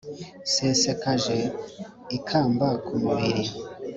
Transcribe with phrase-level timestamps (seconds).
[0.47, 1.37] Nsesekaje
[2.17, 3.45] ikamba ku mubiri,